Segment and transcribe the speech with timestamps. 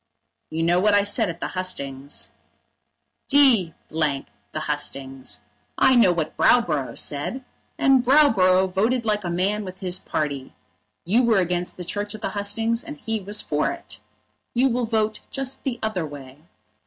[0.49, 2.29] "You know what I said at the hustings."
[3.29, 4.15] "D the
[4.61, 5.41] hustings.
[5.77, 7.45] I know what Browborough said,
[7.77, 10.55] and Browborough voted like a man with his party.
[11.05, 13.99] You were against the Church at the hustings, and he was for it.
[14.55, 16.45] You will vote just the other way.